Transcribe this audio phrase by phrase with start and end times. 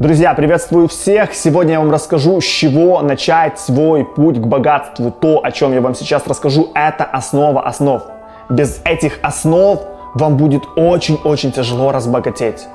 [0.00, 1.34] Друзья, приветствую всех!
[1.34, 5.12] Сегодня я вам расскажу, с чего начать свой путь к богатству.
[5.12, 8.02] То, о чем я вам сейчас расскажу, это основа основ.
[8.50, 9.80] Без этих основ
[10.14, 12.66] вам будет очень-очень тяжело разбогатеть.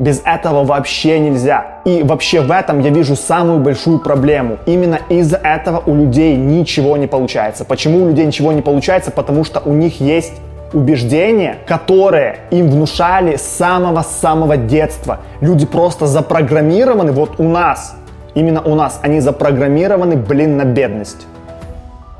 [0.00, 1.80] Без этого вообще нельзя.
[1.84, 4.58] И вообще в этом я вижу самую большую проблему.
[4.66, 7.64] Именно из-за этого у людей ничего не получается.
[7.64, 9.12] Почему у людей ничего не получается?
[9.12, 10.32] Потому что у них есть
[10.72, 15.20] убеждения, которые им внушали с самого-самого детства.
[15.40, 17.96] Люди просто запрограммированы, вот у нас,
[18.34, 21.26] именно у нас, они запрограммированы, блин, на бедность.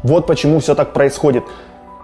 [0.03, 1.45] Вот почему все так происходит.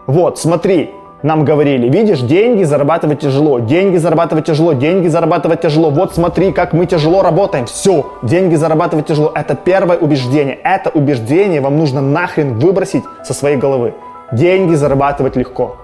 [0.06, 0.90] Вот, смотри,
[1.22, 5.90] нам говорили, видишь, деньги зарабатывать тяжело, деньги зарабатывать тяжело, деньги зарабатывать тяжело.
[5.90, 7.66] Вот смотри, как мы тяжело работаем.
[7.66, 9.30] Все, деньги зарабатывать тяжело.
[9.34, 10.58] Это первое убеждение.
[10.64, 13.92] Это убеждение вам нужно нахрен выбросить со своей головы.
[14.32, 15.76] Деньги зарабатывать легко.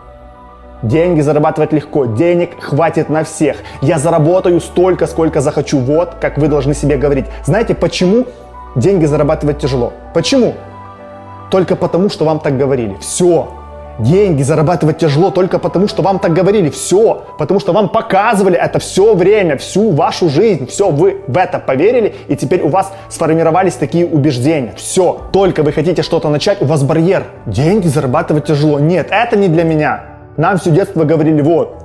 [0.87, 3.57] Деньги зарабатывать легко, денег хватит на всех.
[3.83, 5.81] Я заработаю столько, сколько захочу.
[5.81, 7.25] Вот как вы должны себе говорить.
[7.45, 8.25] Знаете, почему
[8.77, 9.93] деньги зарабатывать тяжело?
[10.15, 10.55] Почему?
[11.51, 12.97] Только потому, что вам так говорили.
[13.01, 13.49] Все.
[13.99, 16.71] Деньги зарабатывать тяжело только потому, что вам так говорили.
[16.71, 17.25] Все.
[17.37, 20.69] Потому что вам показывали это все время, всю вашу жизнь.
[20.69, 24.73] Все, вы в это поверили, и теперь у вас сформировались такие убеждения.
[24.77, 25.23] Все.
[25.33, 27.25] Только вы хотите что-то начать, у вас барьер.
[27.45, 28.79] Деньги зарабатывать тяжело.
[28.79, 30.16] Нет, это не для меня.
[30.37, 31.83] Нам все детство говорили, вот,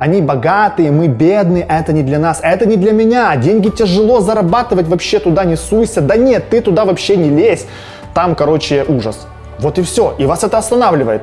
[0.00, 4.88] они богатые, мы бедные, это не для нас, это не для меня, деньги тяжело зарабатывать,
[4.88, 7.66] вообще туда не суйся, да нет, ты туда вообще не лезь,
[8.12, 9.28] там, короче, ужас.
[9.60, 11.22] Вот и все, и вас это останавливает.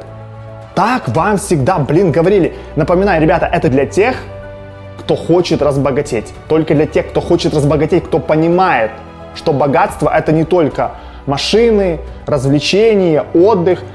[0.74, 2.54] Так вам всегда, блин, говорили.
[2.78, 4.16] Напоминаю, ребята, это для тех,
[5.00, 6.34] кто хочет разбогатеть.
[6.48, 8.92] Только для тех, кто хочет разбогатеть, кто понимает,
[9.36, 10.92] что богатство это не только
[11.26, 13.84] машины, развлечения, отдых–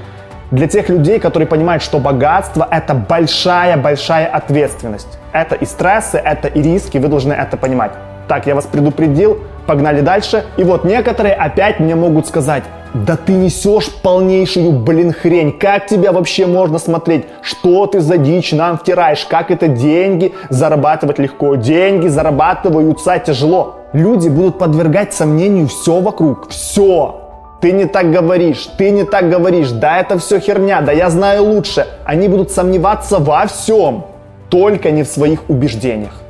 [0.51, 5.19] для тех людей, которые понимают, что богатство– это большая-большая ответственность.
[5.33, 7.91] Это и стрессы, это и риски, вы должны это понимать.
[8.27, 10.45] Так, я вас предупредил, погнали дальше.
[10.57, 15.57] И вот некоторые опять мне могут сказать, да ты несешь полнейшую, блин, хрень.
[15.57, 17.25] Как тебя вообще можно смотреть?
[17.41, 19.25] Что ты за дичь нам втираешь?
[19.25, 21.55] Как это деньги зарабатывать легко?
[21.55, 23.81] Деньги зарабатываются тяжело.
[23.93, 26.49] Люди будут подвергать сомнению все вокруг.
[26.49, 27.26] Все.
[27.59, 31.43] Ты не так говоришь, ты не так говоришь, да это все херня, да я знаю
[31.43, 31.87] лучше.
[32.05, 34.05] Они будут сомневаться во всем,
[34.49, 36.21] только не в своих убеждениях.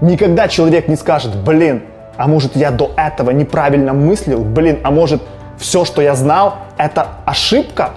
[0.00, 1.82] Никогда человек не скажет, блин,
[2.16, 5.22] а может я до этого неправильно мыслил, блин, а может
[5.56, 7.90] все, что я знал, это ошибка?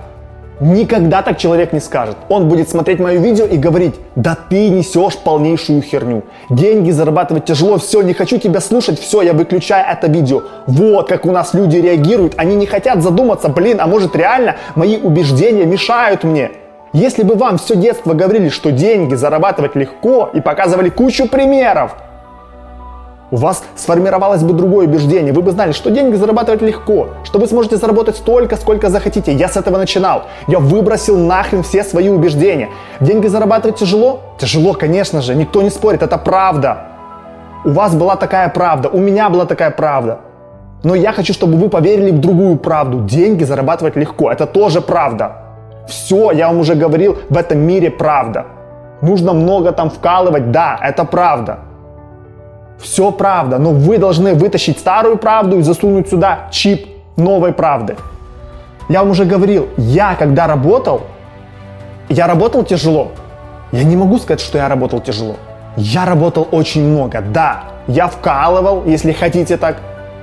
[0.60, 2.18] Никогда так человек не скажет.
[2.28, 6.24] Он будет смотреть мое видео и говорить, да ты несешь полнейшую херню.
[6.50, 10.44] Деньги зарабатывать тяжело, все, не хочу тебя слушать, все, я выключаю это видео.
[10.68, 12.34] Вот как у нас люди реагируют.
[12.36, 16.52] Они не хотят задуматься, блин, а может реально мои убеждения мешают мне.
[16.92, 21.96] Если бы вам все детство говорили, что деньги зарабатывать легко и показывали кучу примеров,
[23.32, 25.34] у вас сформировалось бы другое убеждение.
[25.34, 29.34] Вы бы знали, что деньги зарабатывать легко, что вы сможете заработать столько, сколько захотите.
[29.34, 30.24] Я с этого начинал.
[30.48, 32.70] Я выбросил нахрен все свои убеждения.
[33.00, 34.22] Деньги зарабатывать тяжело?
[34.40, 36.88] Тяжело, конечно же, никто не спорит, это правда.
[37.66, 40.20] У вас была такая правда, у меня была такая правда.
[40.84, 43.02] Но я хочу, чтобы вы поверили в другую правду.
[43.02, 45.32] Деньги зарабатывать легко, это тоже правда.
[45.88, 48.46] Все, я вам уже говорил, в этом мире правда.
[49.02, 51.60] Нужно много там вкалывать, да, это правда.
[52.80, 57.98] Все правда, но вы должны вытащить старую правду и засунуть сюда чип новой правды.
[58.88, 61.02] Я вам уже говорил, я когда работал,
[62.08, 63.12] я работал тяжело.
[63.72, 65.36] Я не могу сказать, что я работал тяжело.
[65.78, 67.64] Я работал очень много, да.
[67.88, 69.78] Я вкалывал, если хотите так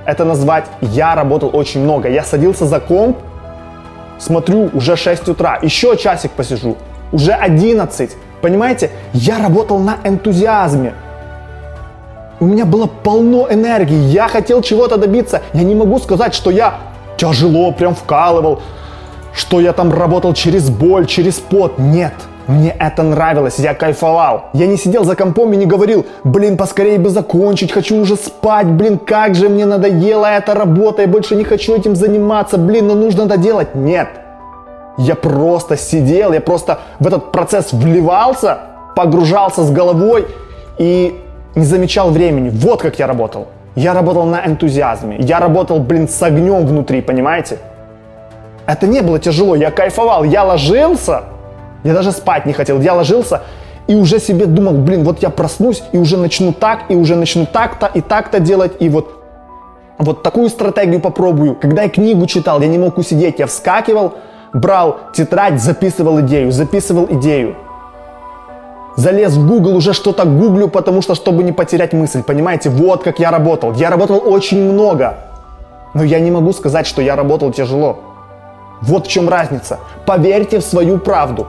[0.05, 0.65] это назвать.
[0.81, 2.09] Я работал очень много.
[2.09, 3.17] Я садился за комп,
[4.17, 6.77] смотрю, уже 6 утра, еще часик посижу,
[7.11, 8.11] уже 11.
[8.41, 10.93] Понимаете, я работал на энтузиазме.
[12.39, 15.41] У меня было полно энергии, я хотел чего-то добиться.
[15.53, 16.75] Я не могу сказать, что я
[17.17, 18.61] тяжело прям вкалывал,
[19.33, 21.79] что я там работал через боль, через пот.
[21.79, 22.13] Нет,
[22.45, 24.45] мне это нравилось, я кайфовал.
[24.53, 28.67] Я не сидел за компом и не говорил, блин, поскорее бы закончить, хочу уже спать,
[28.67, 32.93] блин, как же мне надоела эта работа, я больше не хочу этим заниматься, блин, ну
[32.93, 33.73] нужно это делать.
[33.73, 34.09] Нет,
[34.97, 38.59] я просто сидел, я просто в этот процесс вливался,
[38.95, 40.27] погружался с головой
[40.77, 41.23] и
[41.57, 42.49] не замечал времени.
[42.49, 43.47] Вот как я работал.
[43.75, 45.17] Я работал на энтузиазме.
[45.19, 47.57] Я работал, блин, с огнем внутри, понимаете?
[48.65, 50.23] Это не было тяжело, я кайфовал.
[50.23, 51.23] Я ложился,
[51.83, 52.79] я даже спать не хотел.
[52.81, 53.41] Я ложился
[53.87, 57.45] и уже себе думал, блин, вот я проснусь и уже начну так, и уже начну
[57.45, 58.73] так-то и так-то делать.
[58.79, 59.23] И вот,
[59.97, 61.55] вот такую стратегию попробую.
[61.55, 63.39] Когда я книгу читал, я не мог усидеть.
[63.39, 64.15] Я вскакивал,
[64.53, 67.55] брал тетрадь, записывал идею, записывал идею.
[68.97, 73.19] Залез в Google, уже что-то гуглю, потому что, чтобы не потерять мысль, понимаете, вот как
[73.19, 73.73] я работал.
[73.73, 75.17] Я работал очень много,
[75.93, 77.99] но я не могу сказать, что я работал тяжело.
[78.81, 79.79] Вот в чем разница.
[80.05, 81.47] Поверьте в свою правду.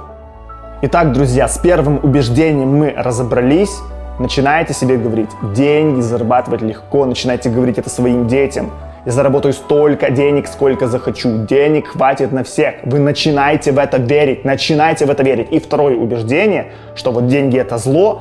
[0.83, 3.77] Итак, друзья, с первым убеждением мы разобрались.
[4.19, 8.71] Начинаете себе говорить, деньги зарабатывать легко, начинайте говорить это своим детям.
[9.09, 11.47] Я заработаю столько денег, сколько захочу.
[11.47, 12.75] Денег хватит на всех.
[12.85, 15.49] Вы начинаете в это верить, начинайте в это верить.
[15.51, 18.21] И второе убеждение, что вот деньги это зло,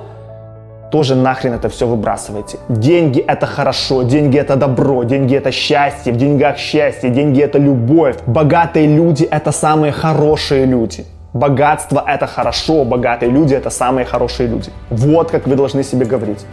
[0.90, 2.58] тоже нахрен это все выбрасывайте.
[2.70, 8.16] Деньги это хорошо, деньги это добро, деньги это счастье, в деньгах счастье, деньги это любовь.
[8.26, 11.04] Богатые люди это самые хорошие люди.
[11.34, 14.72] Богатство– это хорошо, богатые люди– это самые хорошие люди.
[14.90, 16.46] Вот как вы должны себе говорить.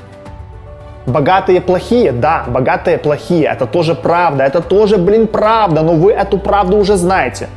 [1.06, 6.38] Богатые плохие, да, богатые плохие, это тоже правда, это тоже, блин, правда, но вы эту
[6.38, 7.48] правду уже знаете.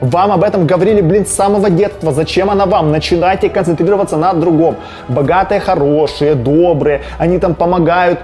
[0.00, 2.12] Вам об этом говорили, блин, с самого детства.
[2.12, 2.90] Зачем она вам?
[2.90, 4.76] Начинайте концентрироваться на другом.
[5.08, 8.20] Богатые, хорошие, добрые, они там помогают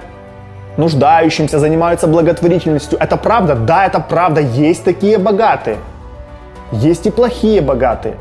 [0.77, 2.99] нуждающимся, занимаются благотворительностью.
[3.01, 3.55] Это правда?
[3.55, 4.41] Да, это правда.
[4.41, 5.79] Есть такие богатые.
[6.73, 8.17] Есть и плохие богатые.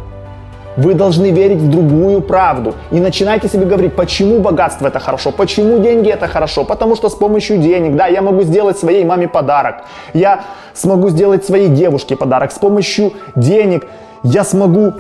[0.80, 2.74] Вы должны верить в другую правду.
[2.92, 6.64] И начинайте себе говорить, почему богатство это хорошо, почему деньги это хорошо.
[6.64, 9.84] Потому что с помощью денег, да, я могу сделать своей маме подарок.
[10.14, 10.40] Я
[10.74, 12.52] смогу сделать своей девушке подарок.
[12.52, 13.88] С помощью денег
[14.24, 14.94] я смогу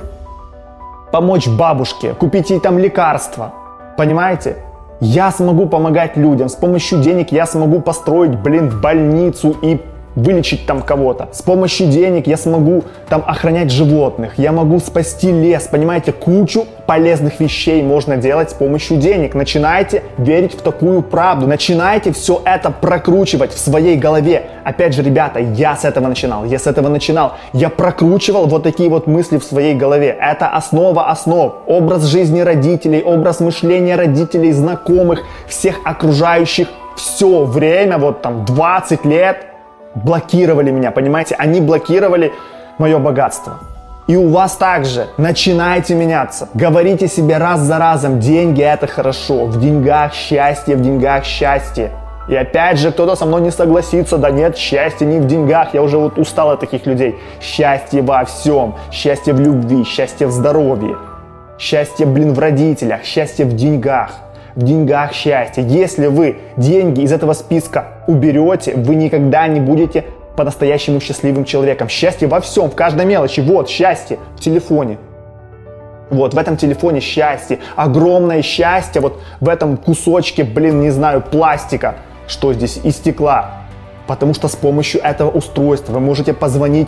[1.13, 3.53] помочь бабушке, купить ей там лекарства.
[3.97, 4.57] Понимаете?
[4.99, 6.49] Я смогу помогать людям.
[6.49, 9.79] С помощью денег я смогу построить, блин, больницу и
[10.15, 11.29] вылечить там кого-то.
[11.31, 17.39] С помощью денег я смогу там охранять животных, я могу спасти лес, понимаете, кучу полезных
[17.39, 19.35] вещей можно делать с помощью денег.
[19.35, 24.47] Начинайте верить в такую правду, начинайте все это прокручивать в своей голове.
[24.63, 27.33] Опять же, ребята, я с этого начинал, я с этого начинал.
[27.53, 30.17] Я прокручивал вот такие вот мысли в своей голове.
[30.19, 31.53] Это основа основ.
[31.67, 36.67] Образ жизни родителей, образ мышления родителей, знакомых, всех окружающих
[36.99, 39.45] все время, вот там 20 лет,
[39.95, 41.35] блокировали меня, понимаете?
[41.37, 42.33] Они блокировали
[42.77, 43.59] мое богатство.
[44.07, 46.49] И у вас также начинайте меняться.
[46.55, 51.91] Говорите себе раз за разом, деньги это хорошо, в деньгах счастье, в деньгах счастье.
[52.27, 55.83] И опять же, кто-то со мной не согласится, да нет, счастье не в деньгах, я
[55.83, 57.19] уже вот устал от таких людей.
[57.41, 60.97] Счастье во всем, счастье в любви, счастье в здоровье,
[61.59, 64.11] счастье, блин, в родителях, счастье в деньгах
[64.55, 65.63] в деньгах счастье.
[65.65, 71.87] Если вы деньги из этого списка уберете, вы никогда не будете по-настоящему счастливым человеком.
[71.89, 73.39] Счастье во всем, в каждой мелочи.
[73.39, 74.97] Вот, счастье в телефоне.
[76.09, 81.97] Вот, в этом телефоне счастье, огромное счастье, вот в этом кусочке, блин, не знаю, пластика,
[82.27, 83.51] что здесь, и стекла.
[84.07, 86.87] Потому что с помощью этого устройства вы можете позвонить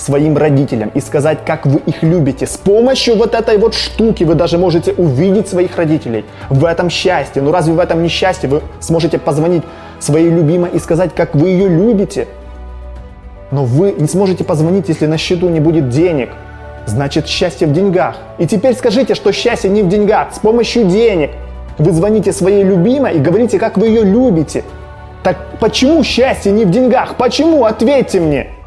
[0.00, 2.46] своим родителям и сказать, как вы их любите.
[2.46, 6.24] С помощью вот этой вот штуки вы даже можете увидеть своих родителей.
[6.48, 7.42] В этом счастье.
[7.42, 8.48] Ну разве в этом не счастье?
[8.48, 9.62] Вы сможете позвонить
[9.98, 12.28] своей любимой и сказать, как вы ее любите.
[13.50, 16.30] Но вы не сможете позвонить, если на счету не будет денег.
[16.86, 18.16] Значит, счастье в деньгах.
[18.38, 20.32] И теперь скажите, что счастье не в деньгах.
[20.32, 21.32] С помощью денег
[21.76, 24.64] вы звоните своей любимой и говорите, как вы ее любите.
[25.22, 27.16] Так почему счастье не в деньгах?
[27.16, 27.66] Почему?
[27.66, 28.59] Ответьте мне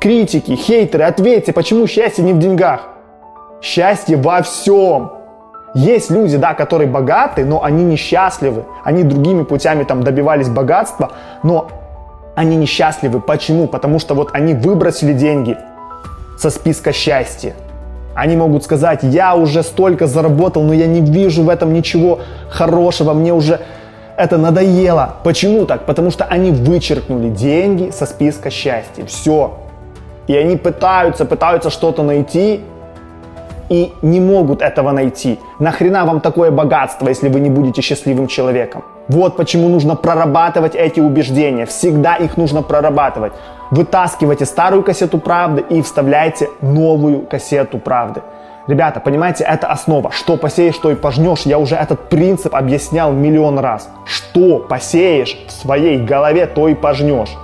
[0.00, 2.88] критики, хейтеры, ответьте, почему счастье не в деньгах?
[3.62, 5.12] Счастье во всем.
[5.74, 8.64] Есть люди, да, которые богаты, но они несчастливы.
[8.84, 11.12] Они другими путями там добивались богатства,
[11.42, 11.68] но
[12.34, 13.20] они несчастливы.
[13.20, 13.66] Почему?
[13.66, 15.58] Потому что вот они выбросили деньги
[16.38, 17.54] со списка счастья.
[18.14, 23.12] Они могут сказать, я уже столько заработал, но я не вижу в этом ничего хорошего,
[23.12, 23.60] мне уже
[24.16, 25.16] это надоело.
[25.24, 25.84] Почему так?
[25.84, 29.04] Потому что они вычеркнули деньги со списка счастья.
[29.04, 29.58] Все,
[30.26, 32.60] и они пытаются, пытаются что-то найти
[33.68, 35.38] и не могут этого найти.
[35.58, 38.84] Нахрена вам такое богатство, если вы не будете счастливым человеком?
[39.08, 41.66] Вот почему нужно прорабатывать эти убеждения.
[41.66, 43.32] Всегда их нужно прорабатывать.
[43.70, 48.22] Вытаскивайте старую кассету правды и вставляйте новую кассету правды.
[48.66, 50.10] Ребята, понимаете, это основа.
[50.10, 51.42] Что посеешь, что и пожнешь.
[51.42, 53.88] Я уже этот принцип объяснял миллион раз.
[54.04, 57.36] Что посеешь в своей голове, то и пожнешь.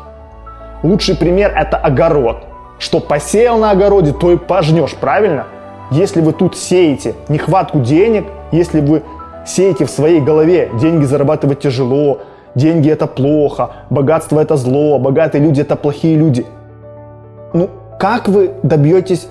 [0.83, 2.45] Лучший пример это огород.
[2.83, 5.47] Что посеял на огороде, то и пожнешь, правильно?
[5.93, 9.05] Если вы тут сеете нехватку денег, если вы
[9.47, 12.23] сеете в своей голове, деньги зарабатывать тяжело,
[12.57, 16.45] деньги это плохо, богатство это зло, богатые люди это плохие люди.
[17.53, 17.71] Ну,
[18.01, 19.29] как вы добьетесь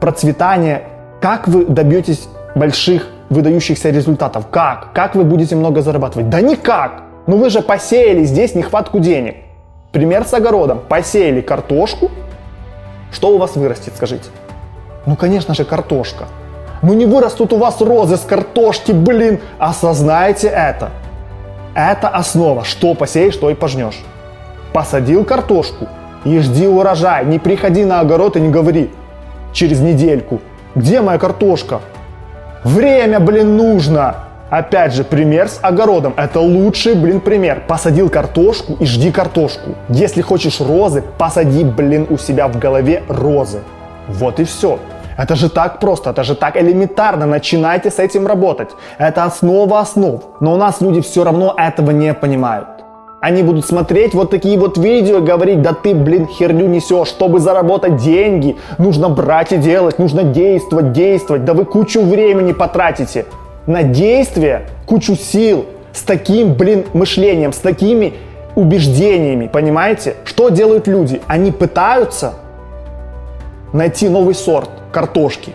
[0.00, 0.82] процветания,
[1.20, 4.48] как вы добьетесь больших выдающихся результатов?
[4.50, 4.92] Как?
[4.92, 6.30] Как вы будете много зарабатывать?
[6.30, 7.04] Да никак!
[7.28, 9.36] Ну вы же посеяли здесь нехватку денег.
[9.92, 10.80] Пример с огородом.
[10.88, 12.10] Посеяли картошку,
[13.14, 14.28] что у вас вырастет, скажите?
[15.06, 16.26] Ну, конечно же, картошка.
[16.82, 19.40] Ну не вырастут у вас розы с картошки, блин.
[19.58, 20.90] Осознайте это.
[21.74, 22.64] Это основа.
[22.64, 24.02] Что посеешь, то и пожнешь.
[24.72, 25.88] Посадил картошку
[26.24, 27.24] и жди урожай.
[27.24, 28.90] Не приходи на огород и не говори
[29.52, 30.40] через недельку.
[30.74, 31.80] Где моя картошка?
[32.64, 34.23] Время, блин, нужно.
[34.50, 36.14] Опять же, пример с огородом.
[36.16, 37.62] Это лучший, блин, пример.
[37.66, 39.74] Посадил картошку и жди картошку.
[39.88, 43.60] Если хочешь розы, посади, блин, у себя в голове розы.
[44.06, 44.78] Вот и все.
[45.16, 47.26] Это же так просто, это же так элементарно.
[47.26, 48.70] Начинайте с этим работать.
[48.98, 50.20] Это основа основ.
[50.40, 52.68] Но у нас люди все равно этого не понимают.
[53.20, 57.40] Они будут смотреть вот такие вот видео и говорить, да ты, блин, херню несешь, чтобы
[57.40, 58.58] заработать деньги.
[58.76, 61.46] Нужно брать и делать, нужно действовать, действовать.
[61.46, 63.24] Да вы кучу времени потратите
[63.66, 68.14] на действие, кучу сил с таким, блин, мышлением, с такими
[68.54, 70.16] убеждениями, понимаете?
[70.24, 71.20] Что делают люди?
[71.26, 72.34] Они пытаются
[73.72, 75.52] найти новый сорт картошки.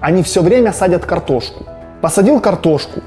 [0.00, 1.64] Они все время садят картошку.
[2.02, 3.00] Посадил картошку,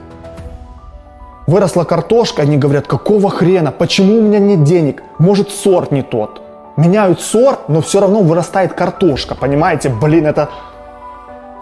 [1.46, 6.42] выросла картошка, они говорят, какого хрена, почему у меня нет денег, может сорт не тот.
[6.78, 9.90] Меняют сорт, но все равно вырастает картошка, понимаете?
[9.90, 10.50] Блин, это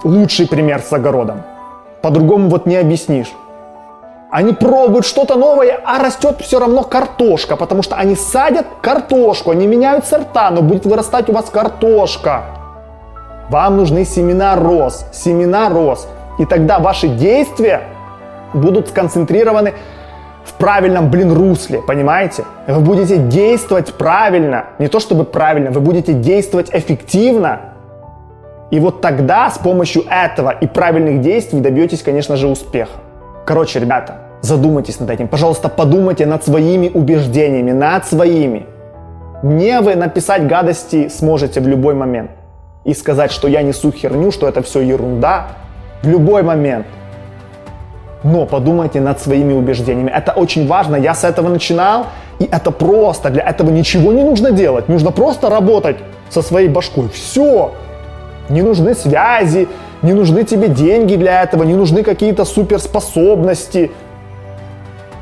[0.03, 1.43] лучший пример с огородом.
[2.05, 3.33] По-другому вот не объяснишь.
[4.29, 9.65] Они пробуют что-то новое, а растет все равно картошка, потому что они садят картошку, они
[9.65, 12.43] меняют сорта, но будет вырастать у вас картошка.
[13.49, 16.07] Вам нужны семена роз, семена роз.
[16.37, 17.81] И тогда ваши действия
[18.53, 19.73] будут сконцентрированы
[20.43, 22.45] в правильном, блин, русле, понимаете?
[22.67, 27.73] Вы будете действовать правильно, не то чтобы правильно, вы будете действовать эффективно.
[28.75, 32.91] И вот тогда с помощью этого и правильных действий добьетесь, конечно же, успеха.
[33.45, 35.29] Короче, ребята, задумайтесь над этим.
[35.29, 38.65] Пожалуйста, подумайте над своими убеждениями, над своими.
[39.43, 42.31] Мне вы написать гадости сможете в любой момент
[42.83, 45.47] и сказать, что я несу херню, что это все ерунда,
[46.03, 46.85] в любой момент.
[48.23, 50.11] Но подумайте над своими убеждениями.
[50.13, 50.97] Это очень важно.
[50.97, 52.07] Я с этого начинал,
[52.39, 53.29] и это просто.
[53.29, 54.89] Для этого ничего не нужно делать.
[54.89, 55.95] Нужно просто работать
[56.29, 57.07] со своей башкой.
[57.07, 57.71] Все.
[58.49, 59.67] Не нужны связи,
[60.01, 63.91] не нужны тебе деньги для этого, не нужны какие-то суперспособности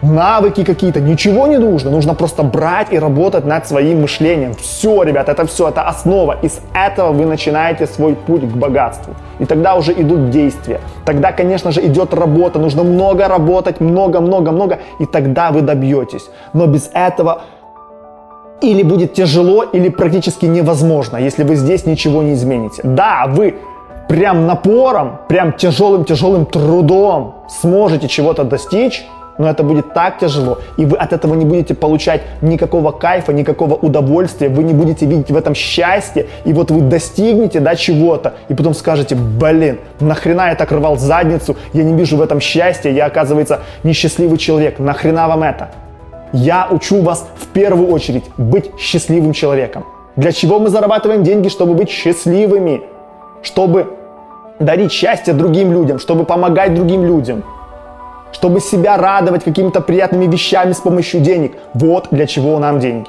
[0.03, 1.89] навыки какие-то, ничего не нужно.
[1.89, 4.53] Нужно просто брать и работать над своим мышлением.
[4.53, 6.37] Все, ребят, это все, это основа.
[6.41, 9.15] Из этого вы начинаете свой путь к богатству.
[9.39, 10.79] И тогда уже идут действия.
[11.05, 12.59] Тогда, конечно же, идет работа.
[12.59, 16.29] Нужно много работать, много-много-много, и тогда вы добьетесь.
[16.53, 17.43] Но без этого
[18.63, 22.81] или будет тяжело, или практически невозможно, если вы здесь ничего не измените.
[22.83, 23.55] Да, вы
[24.07, 29.05] прям напором, прям тяжелым-тяжелым трудом сможете чего-то достичь,
[29.37, 33.73] но это будет так тяжело, и вы от этого не будете получать никакого кайфа, никакого
[33.73, 38.53] удовольствия, вы не будете видеть в этом счастье, и вот вы достигнете, да, чего-то, и
[38.53, 43.07] потом скажете, блин, нахрена я так рвал задницу, я не вижу в этом счастья, я,
[43.07, 45.71] оказывается, несчастливый человек, нахрена вам это?
[46.33, 49.85] Я учу вас в первую очередь быть счастливым человеком.
[50.15, 51.47] Для чего мы зарабатываем деньги?
[51.47, 52.81] Чтобы быть счастливыми,
[53.41, 53.95] чтобы
[54.59, 57.43] дарить счастье другим людям, чтобы помогать другим людям–
[58.33, 61.53] чтобы себя радовать какими-то приятными вещами с помощью денег.
[61.73, 63.07] Вот для чего нам деньги.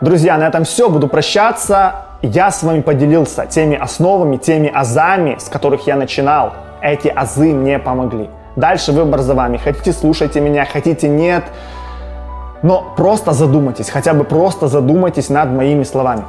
[0.00, 0.88] Друзья, на этом все.
[0.88, 2.06] Буду прощаться.
[2.22, 6.52] Я с вами поделился теми основами, теми азами, с которых я начинал.
[6.80, 8.30] Эти азы мне помогли.
[8.56, 9.56] Дальше выбор за вами.
[9.56, 11.44] Хотите, слушайте меня, хотите, нет.
[12.62, 16.24] Но просто задумайтесь, хотя бы просто задумайтесь над моими словами.